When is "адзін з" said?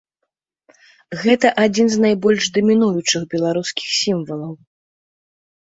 1.65-1.99